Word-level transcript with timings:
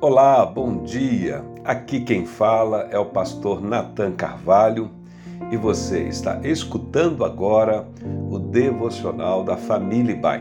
Olá, 0.00 0.46
bom 0.46 0.84
dia. 0.84 1.44
Aqui 1.64 2.00
quem 2.00 2.24
fala 2.24 2.88
é 2.92 2.96
o 2.96 3.06
pastor 3.06 3.60
Nathan 3.60 4.12
Carvalho 4.12 4.92
e 5.50 5.56
você 5.56 6.04
está 6.04 6.38
escutando 6.44 7.24
agora 7.24 7.84
o 8.30 8.38
devocional 8.38 9.42
da 9.42 9.56
Família 9.56 10.14
Bai, 10.14 10.40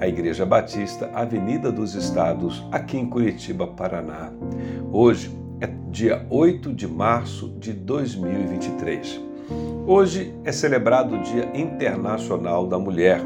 a 0.00 0.08
Igreja 0.08 0.46
Batista, 0.46 1.10
Avenida 1.12 1.70
dos 1.70 1.94
Estados, 1.94 2.66
aqui 2.72 2.96
em 2.96 3.04
Curitiba, 3.04 3.66
Paraná. 3.66 4.32
Hoje 4.90 5.38
é 5.60 5.66
dia 5.90 6.24
8 6.30 6.72
de 6.72 6.88
março 6.88 7.50
de 7.58 7.74
2023. 7.74 9.20
Hoje 9.86 10.34
é 10.44 10.50
celebrado 10.50 11.16
o 11.16 11.22
Dia 11.22 11.50
Internacional 11.54 12.66
da 12.66 12.78
Mulher 12.78 13.20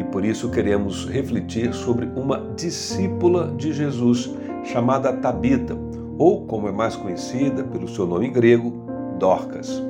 e 0.00 0.02
por 0.02 0.24
isso 0.24 0.50
queremos 0.50 1.08
refletir 1.08 1.72
sobre 1.72 2.06
uma 2.16 2.40
discípula 2.56 3.54
de 3.56 3.72
Jesus 3.72 4.41
chamada 4.62 5.12
Tabita, 5.12 5.76
ou 6.18 6.46
como 6.46 6.68
é 6.68 6.72
mais 6.72 6.94
conhecida 6.94 7.64
pelo 7.64 7.88
seu 7.88 8.06
nome 8.06 8.28
grego, 8.28 8.86
Dorcas. 9.18 9.82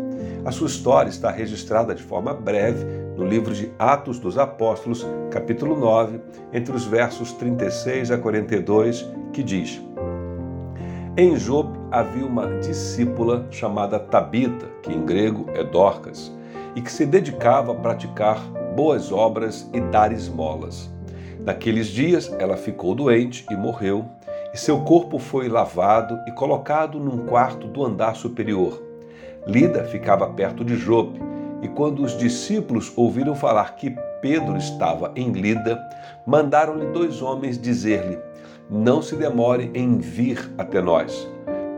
A 0.44 0.50
sua 0.50 0.66
história 0.66 1.08
está 1.08 1.30
registrada 1.30 1.94
de 1.94 2.02
forma 2.02 2.34
breve 2.34 2.84
no 3.16 3.24
livro 3.24 3.54
de 3.54 3.70
Atos 3.78 4.18
dos 4.18 4.36
Apóstolos, 4.36 5.06
capítulo 5.30 5.78
9, 5.78 6.20
entre 6.52 6.74
os 6.74 6.84
versos 6.84 7.32
36 7.32 8.10
a 8.10 8.18
42, 8.18 9.08
que 9.32 9.42
diz: 9.42 9.80
Em 11.16 11.36
Jope 11.36 11.78
havia 11.90 12.26
uma 12.26 12.58
discípula 12.58 13.46
chamada 13.50 14.00
Tabita, 14.00 14.66
que 14.82 14.92
em 14.92 15.04
grego 15.04 15.46
é 15.54 15.62
Dorcas, 15.62 16.32
e 16.74 16.80
que 16.80 16.90
se 16.90 17.06
dedicava 17.06 17.72
a 17.72 17.76
praticar 17.76 18.40
boas 18.74 19.12
obras 19.12 19.70
e 19.72 19.80
dar 19.80 20.12
esmolas. 20.12 20.90
Naqueles 21.44 21.88
dias 21.88 22.34
ela 22.38 22.56
ficou 22.56 22.94
doente 22.94 23.44
e 23.50 23.56
morreu, 23.56 24.06
e 24.52 24.58
seu 24.58 24.80
corpo 24.80 25.18
foi 25.18 25.48
lavado 25.48 26.18
e 26.26 26.32
colocado 26.32 27.00
num 27.00 27.26
quarto 27.26 27.66
do 27.66 27.84
andar 27.84 28.16
superior. 28.16 28.82
Lida 29.46 29.84
ficava 29.84 30.28
perto 30.28 30.64
de 30.64 30.76
Jope, 30.76 31.20
e 31.62 31.68
quando 31.68 32.02
os 32.02 32.16
discípulos 32.18 32.92
ouviram 32.96 33.34
falar 33.34 33.76
que 33.76 33.94
Pedro 34.20 34.56
estava 34.56 35.12
em 35.16 35.32
Lida, 35.32 35.80
mandaram-lhe 36.26 36.86
dois 36.86 37.22
homens 37.22 37.58
dizer-lhe: 37.58 38.18
Não 38.68 39.00
se 39.00 39.16
demore 39.16 39.70
em 39.74 39.98
vir 39.98 40.52
até 40.58 40.80
nós. 40.80 41.28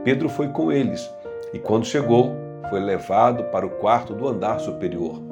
Pedro 0.02 0.28
foi 0.28 0.48
com 0.48 0.72
eles, 0.72 1.08
e 1.52 1.58
quando 1.58 1.86
chegou, 1.86 2.32
foi 2.68 2.80
levado 2.80 3.44
para 3.44 3.66
o 3.66 3.70
quarto 3.70 4.14
do 4.14 4.28
andar 4.28 4.58
superior. 4.58 5.22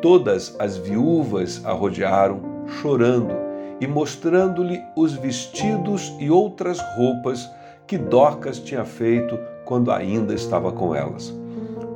Todas 0.00 0.56
as 0.58 0.76
viúvas 0.76 1.64
a 1.64 1.72
rodearam, 1.72 2.40
chorando 2.80 3.49
e 3.80 3.86
mostrando-lhe 3.86 4.82
os 4.94 5.14
vestidos 5.14 6.14
e 6.18 6.30
outras 6.30 6.78
roupas 6.96 7.50
que 7.86 7.96
Dorcas 7.96 8.58
tinha 8.58 8.84
feito 8.84 9.38
quando 9.64 9.90
ainda 9.90 10.34
estava 10.34 10.70
com 10.70 10.94
elas. 10.94 11.34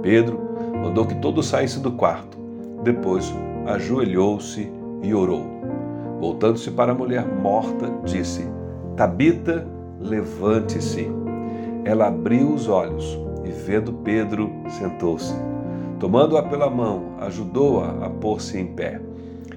Pedro 0.03 0.41
mandou 0.83 1.07
que 1.07 1.15
todos 1.17 1.47
saíssem 1.47 1.83
do 1.83 1.93
quarto. 1.93 2.39
Depois 2.83 3.33
ajoelhou-se 3.67 4.71
e 5.03 5.15
orou. 5.15 5.45
Voltando-se 6.21 6.71
para 6.71 6.93
a 6.93 6.95
mulher 6.95 7.27
morta, 7.27 7.91
disse: 8.05 8.47
Tabita, 8.97 9.67
levante-se. 10.01 11.11
Ela 11.85 12.07
abriu 12.07 12.53
os 12.53 12.69
olhos 12.69 13.19
e, 13.45 13.51
vendo 13.51 13.93
Pedro, 13.93 14.51
sentou-se. 14.69 15.35
Tomando-a 15.99 16.43
pela 16.43 16.69
mão, 16.71 17.15
ajudou-a 17.21 18.07
a 18.07 18.11
pôr-se 18.11 18.59
em 18.59 18.67
pé. 18.67 19.01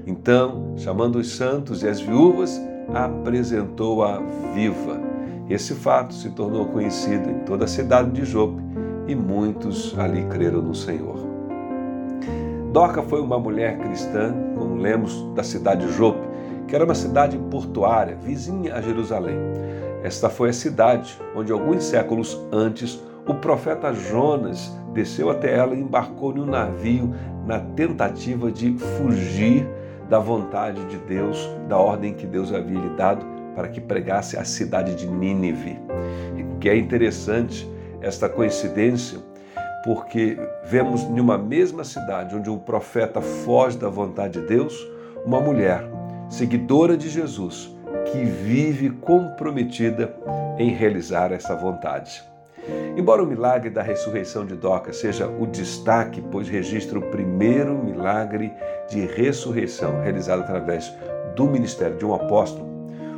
Então, 0.07 0.73
chamando 0.77 1.17
os 1.17 1.35
santos 1.35 1.83
e 1.83 1.87
as 1.89 1.99
viúvas, 1.99 2.61
apresentou-a 2.93 4.21
viva. 4.53 5.01
Esse 5.49 5.75
fato 5.75 6.13
se 6.13 6.29
tornou 6.29 6.65
conhecido 6.67 7.29
em 7.29 7.39
toda 7.39 7.65
a 7.65 7.67
cidade 7.67 8.11
de 8.11 8.23
Jope 8.23 8.61
e 9.05 9.13
muitos 9.13 9.93
ali 9.99 10.23
creram 10.27 10.61
no 10.61 10.73
Senhor. 10.73 11.17
Dorca 12.71 13.03
foi 13.03 13.19
uma 13.19 13.37
mulher 13.37 13.77
cristã, 13.79 14.33
como 14.57 14.75
lemos, 14.75 15.27
da 15.35 15.43
cidade 15.43 15.85
de 15.85 15.91
Jope, 15.91 16.25
que 16.69 16.75
era 16.75 16.85
uma 16.85 16.95
cidade 16.95 17.37
portuária, 17.51 18.15
vizinha 18.15 18.75
a 18.75 18.81
Jerusalém. 18.81 19.37
Esta 20.03 20.29
foi 20.29 20.49
a 20.49 20.53
cidade 20.53 21.19
onde, 21.35 21.51
alguns 21.51 21.83
séculos 21.83 22.39
antes, 22.49 23.01
o 23.27 23.33
profeta 23.33 23.93
Jonas 23.93 24.71
desceu 24.93 25.29
até 25.29 25.53
ela 25.53 25.75
e 25.75 25.81
embarcou 25.81 26.33
num 26.33 26.45
navio 26.45 27.13
na 27.45 27.59
tentativa 27.59 28.49
de 28.49 28.77
fugir 28.77 29.67
da 30.09 30.19
vontade 30.19 30.83
de 30.85 30.97
Deus, 30.97 31.37
da 31.67 31.77
ordem 31.77 32.13
que 32.13 32.25
Deus 32.25 32.53
havia 32.53 32.79
lhe 32.79 32.95
dado 32.95 33.25
para 33.55 33.67
que 33.67 33.81
pregasse 33.81 34.37
a 34.37 34.43
cidade 34.43 34.95
de 34.95 35.07
Nínive. 35.07 35.79
Que 36.59 36.69
é 36.69 36.77
interessante 36.77 37.69
esta 38.01 38.29
coincidência, 38.29 39.19
porque 39.83 40.37
vemos 40.65 41.01
em 41.03 41.19
uma 41.19 41.37
mesma 41.37 41.83
cidade 41.83 42.35
onde 42.35 42.49
um 42.49 42.57
profeta 42.57 43.21
foge 43.21 43.77
da 43.77 43.89
vontade 43.89 44.39
de 44.39 44.47
Deus, 44.47 44.75
uma 45.25 45.39
mulher 45.39 45.83
seguidora 46.29 46.95
de 46.95 47.09
Jesus 47.09 47.75
que 48.11 48.23
vive 48.23 48.89
comprometida 48.89 50.15
em 50.57 50.69
realizar 50.71 51.31
essa 51.31 51.55
vontade. 51.55 52.23
Embora 52.97 53.23
o 53.23 53.27
milagre 53.27 53.69
da 53.69 53.81
ressurreição 53.81 54.45
de 54.45 54.55
Dorcas 54.55 54.97
seja 54.97 55.27
o 55.27 55.45
destaque, 55.45 56.21
pois 56.31 56.49
registra 56.49 56.97
o 56.97 57.09
primeiro 57.11 57.77
milagre 57.77 58.51
de 58.89 59.05
ressurreição 59.05 60.01
realizado 60.01 60.41
através 60.41 60.91
do 61.35 61.45
ministério 61.45 61.97
de 61.97 62.05
um 62.05 62.13
apóstolo, 62.13 62.67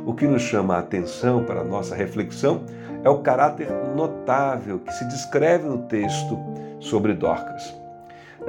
o 0.04 0.14
que 0.14 0.26
nos 0.26 0.42
chama 0.42 0.76
a 0.76 0.80
atenção 0.80 1.44
para 1.44 1.60
a 1.60 1.64
nossa 1.64 1.94
reflexão 1.94 2.62
é 3.04 3.08
o 3.08 3.18
caráter 3.18 3.68
notável 3.94 4.78
que 4.78 4.92
se 4.92 5.04
descreve 5.06 5.66
no 5.66 5.78
texto 5.78 6.38
sobre 6.78 7.14
Dorcas. 7.14 7.74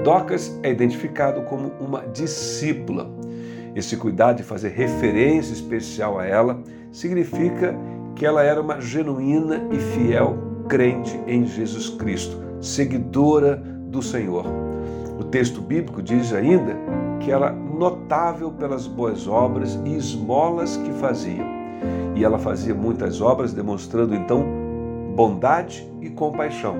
Dorcas 0.03 0.57
é 0.63 0.71
identificado 0.71 1.41
como 1.43 1.71
uma 1.79 2.01
discípula. 2.07 3.09
Esse 3.75 3.95
cuidado 3.95 4.37
de 4.37 4.43
fazer 4.43 4.69
referência 4.69 5.53
especial 5.53 6.19
a 6.19 6.25
ela 6.25 6.59
significa 6.91 7.75
que 8.15 8.25
ela 8.25 8.43
era 8.43 8.61
uma 8.61 8.81
genuína 8.81 9.61
e 9.71 9.77
fiel 9.77 10.50
crente 10.67 11.19
em 11.27 11.45
Jesus 11.45 11.89
Cristo, 11.89 12.37
seguidora 12.59 13.55
do 13.55 14.01
Senhor. 14.01 14.45
O 15.19 15.23
texto 15.25 15.61
bíblico 15.61 16.01
diz 16.01 16.33
ainda 16.33 16.75
que 17.19 17.31
era 17.31 17.51
notável 17.51 18.51
pelas 18.51 18.87
boas 18.87 19.27
obras 19.27 19.79
e 19.85 19.95
esmolas 19.95 20.77
que 20.77 20.91
fazia. 20.93 21.45
E 22.15 22.23
ela 22.23 22.39
fazia 22.39 22.73
muitas 22.73 23.21
obras, 23.21 23.53
demonstrando 23.53 24.15
então 24.15 24.43
bondade 25.15 25.87
e 26.01 26.09
compaixão. 26.09 26.75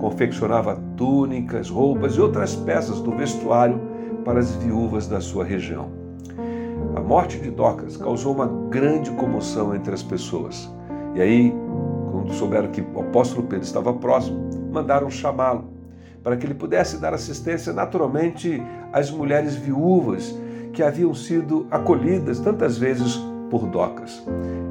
Confeccionava 0.00 0.76
túnicas, 0.96 1.70
roupas 1.70 2.14
e 2.14 2.20
outras 2.20 2.54
peças 2.54 3.00
do 3.00 3.10
vestuário 3.12 3.80
para 4.24 4.40
as 4.40 4.54
viúvas 4.56 5.06
da 5.06 5.20
sua 5.20 5.44
região. 5.44 5.90
A 6.94 7.00
morte 7.00 7.38
de 7.38 7.50
Docas 7.50 7.96
causou 7.96 8.34
uma 8.34 8.46
grande 8.70 9.10
comoção 9.12 9.74
entre 9.74 9.94
as 9.94 10.02
pessoas. 10.02 10.70
E 11.14 11.20
aí 11.20 11.54
quando 12.26 12.34
souberam 12.34 12.68
que 12.72 12.80
o 12.80 13.00
apóstolo 13.00 13.46
Pedro 13.46 13.64
estava 13.64 13.92
próximo, 13.94 14.50
mandaram 14.72 15.08
chamá-lo 15.08 15.64
para 16.24 16.36
que 16.36 16.44
ele 16.44 16.54
pudesse 16.54 16.98
dar 16.98 17.14
assistência 17.14 17.72
naturalmente 17.72 18.60
às 18.92 19.12
mulheres 19.12 19.54
viúvas 19.54 20.36
que 20.72 20.82
haviam 20.82 21.14
sido 21.14 21.68
acolhidas 21.70 22.40
tantas 22.40 22.76
vezes 22.76 23.16
por 23.48 23.66
Docas. 23.68 24.24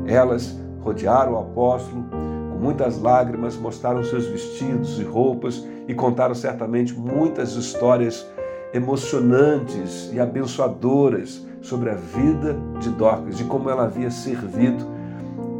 Elas 0.05 0.59
rodearam 0.81 1.33
o 1.33 1.39
apóstolo, 1.39 2.03
com 2.51 2.57
muitas 2.59 2.99
lágrimas, 2.99 3.55
mostraram 3.55 4.03
seus 4.03 4.27
vestidos 4.27 4.99
e 4.99 5.03
roupas 5.03 5.66
e 5.87 5.93
contaram 5.93 6.35
certamente 6.35 6.93
muitas 6.93 7.55
histórias 7.55 8.27
emocionantes 8.73 10.11
e 10.11 10.19
abençoadoras 10.19 11.47
sobre 11.61 11.89
a 11.89 11.95
vida 11.95 12.57
de 12.81 12.89
Dorcas, 12.89 13.37
de 13.37 13.45
como 13.45 13.69
ela 13.69 13.85
havia 13.85 14.11
servido 14.11 14.85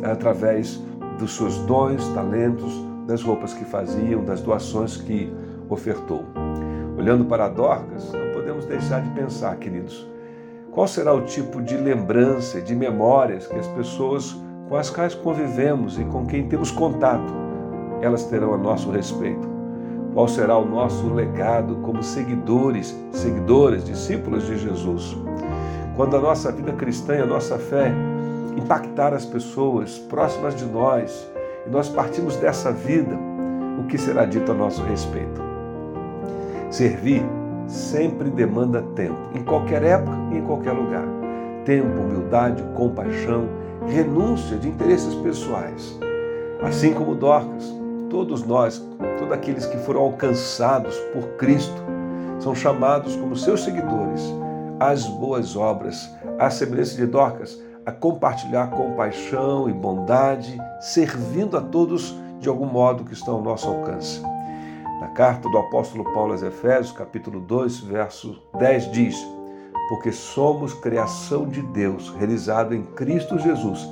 através 0.04 0.80
dos 1.18 1.36
seus 1.36 1.58
dons, 1.60 2.08
talentos, 2.10 2.74
das 3.08 3.22
roupas 3.22 3.54
que 3.54 3.66
faziam, 3.66 4.24
das 4.24 4.42
doações 4.42 4.98
que 4.98 5.32
ofertou. 5.70 6.24
Olhando 6.98 7.26
para 7.26 7.50
Dorcas, 7.50 8.12
não 8.12 8.32
podemos 8.34 8.66
deixar 8.66 9.02
de 9.02 9.10
pensar, 9.12 9.56
queridos, 9.58 10.08
qual 10.72 10.88
será 10.88 11.14
o 11.14 11.22
tipo 11.22 11.62
de 11.62 11.78
lembrança, 11.78 12.62
de 12.62 12.76
memórias 12.76 13.48
que 13.48 13.56
as 13.56 13.68
pessoas 13.68 14.36
com 14.68 14.76
as 14.76 14.90
quais 14.90 15.14
convivemos 15.14 16.00
e 16.00 16.04
com 16.06 16.26
quem 16.26 16.48
temos 16.48 16.72
contato, 16.72 17.32
elas 18.02 18.26
terão 18.26 18.54
a 18.54 18.58
nosso 18.58 18.90
respeito. 18.90 19.48
Qual 20.14 20.28
será 20.28 20.58
o 20.58 20.66
nosso 20.66 21.14
legado 21.14 21.76
como 21.78 22.02
seguidores, 22.02 22.98
seguidoras, 23.12 23.84
discípulos 23.84 24.48
de 24.48 24.58
Jesus? 24.58 25.16
Quando 25.96 26.18
a 26.18 26.22
nossa 26.22 26.52
vida 26.52 26.74
cristã, 26.74 27.22
a 27.22 27.26
nossa 27.26 27.58
fé 27.58 27.94
impactar 28.56 29.14
as 29.14 29.26
pessoas 29.26 29.98
próximas 29.98 30.56
de 30.56 30.66
nós 30.66 31.30
e 31.66 31.70
nós 31.70 31.90
partimos 31.90 32.36
dessa 32.38 32.72
vida, 32.72 33.18
o 33.80 33.84
que 33.88 33.98
será 33.98 34.26
dito 34.26 34.52
a 34.52 34.56
nosso 34.56 34.84
respeito? 34.84 35.42
Servir 36.70 37.24
sempre 37.68 38.30
demanda 38.30 38.82
tempo, 38.96 39.18
em 39.34 39.44
qualquer 39.44 39.84
época 39.84 40.18
e 40.32 40.38
em 40.38 40.42
qualquer 40.42 40.72
lugar. 40.72 41.06
Tempo, 41.66 42.00
humildade, 42.00 42.64
compaixão, 42.76 43.48
renúncia 43.88 44.58
de 44.58 44.68
interesses 44.68 45.16
pessoais. 45.16 46.00
Assim 46.62 46.94
como 46.94 47.16
Dorcas, 47.16 47.74
todos 48.10 48.44
nós, 48.44 48.84
todos 49.18 49.34
aqueles 49.34 49.66
que 49.66 49.78
foram 49.78 50.02
alcançados 50.02 50.96
por 51.14 51.24
Cristo, 51.38 51.84
são 52.40 52.54
chamados 52.54 53.16
como 53.16 53.36
seus 53.36 53.64
seguidores 53.64 54.22
às 54.80 55.06
boas 55.08 55.56
obras, 55.56 56.14
à 56.38 56.50
semelhança 56.50 56.96
de 56.96 57.06
Dorcas, 57.06 57.60
a 57.86 57.92
compartilhar 57.92 58.72
compaixão 58.72 59.70
e 59.70 59.74
bondade, 59.74 60.60
servindo 60.80 61.58
a 61.58 61.62
todos 61.62 62.16
de 62.40 62.50
algum 62.50 62.66
modo 62.66 63.04
que 63.04 63.14
estão 63.14 63.36
ao 63.36 63.42
nosso 63.42 63.68
alcance. 63.68 64.22
Na 65.00 65.08
carta 65.10 65.48
do 65.50 65.58
apóstolo 65.58 66.04
Paulo 66.14 66.32
aos 66.32 66.42
Efésios, 66.42 66.92
capítulo 66.92 67.40
2, 67.40 67.80
verso 67.82 68.42
10 68.58 68.92
diz: 68.92 69.28
Porque 69.90 70.12
somos 70.12 70.74
criação 70.74 71.48
de 71.48 71.62
Deus, 71.62 72.10
realizado 72.18 72.74
em 72.74 72.84
Cristo 72.84 73.38
Jesus, 73.38 73.88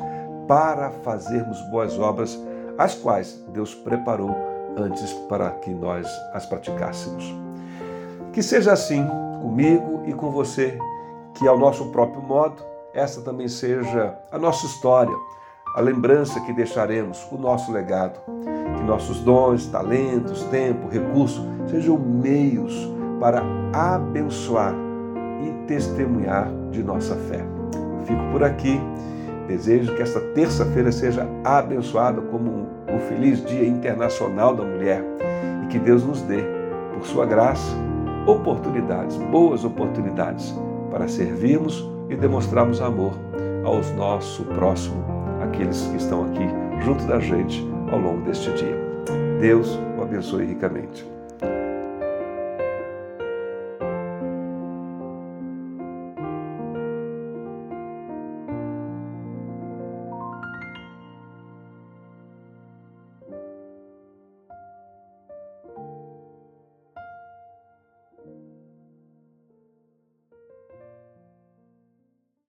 para 0.48 0.90
fazermos 0.90 1.62
boas 1.70 2.00
obras, 2.00 2.40
as 2.78 2.96
quais 2.96 3.44
Deus 3.50 3.76
preparou 3.76 4.36
antes 4.76 5.14
para 5.30 5.52
que 5.52 5.70
nós 5.70 6.08
as 6.34 6.46
praticássemos. 6.46 7.34
Que 8.32 8.42
seja 8.42 8.74
assim 8.74 9.06
comigo 9.42 10.02
e 10.08 10.14
com 10.14 10.32
você, 10.32 10.80
que 11.36 11.48
ao 11.48 11.60
nosso 11.60 11.92
próprio 11.92 12.22
modo, 12.24 12.73
essa 12.94 13.22
também 13.22 13.48
seja 13.48 14.16
a 14.32 14.38
nossa 14.38 14.68
história, 14.68 15.16
a 15.76 15.82
lembrança 15.82 16.40
que 16.42 16.54
deixaremos, 16.54 17.28
o 17.32 17.38
nosso 17.38 17.72
legado. 17.72 18.20
Que 18.78 18.84
nossos 18.84 19.20
dons, 19.22 19.66
talentos, 19.68 20.44
tempo, 20.44 20.88
recursos 20.88 21.44
sejam 21.70 21.98
meios 21.98 22.74
para 23.20 23.42
abençoar 23.74 24.76
e 25.44 25.66
testemunhar 25.66 26.52
de 26.70 26.84
nossa 26.84 27.16
fé. 27.16 27.44
Eu 28.00 28.06
fico 28.06 28.32
por 28.32 28.44
aqui. 28.44 28.80
Desejo 29.48 29.94
que 29.96 30.02
esta 30.02 30.22
terça-feira 30.34 30.92
seja 30.92 31.28
abençoada 31.44 32.22
como 32.22 32.68
o 32.96 33.00
feliz 33.10 33.44
Dia 33.44 33.68
Internacional 33.68 34.56
da 34.56 34.64
Mulher 34.64 35.04
e 35.64 35.68
que 35.68 35.80
Deus 35.80 36.06
nos 36.06 36.22
dê, 36.22 36.44
por 36.94 37.06
sua 37.06 37.26
graça, 37.26 37.76
oportunidades, 38.26 39.18
boas 39.18 39.66
oportunidades 39.66 40.56
para 40.90 41.10
servirmos 41.10 41.93
e 42.10 42.16
demonstrarmos 42.16 42.82
amor 42.82 43.14
aos 43.64 43.92
nosso 43.92 44.44
próximo, 44.46 45.04
aqueles 45.42 45.88
que 45.88 45.98
estão 45.98 46.26
aqui 46.26 46.48
junto 46.84 47.06
da 47.06 47.20
gente 47.20 47.66
ao 47.92 48.00
longo 48.00 48.22
deste 48.22 48.52
dia. 48.54 48.78
Deus 49.40 49.80
o 49.98 50.02
abençoe 50.02 50.46
ricamente. 50.46 51.13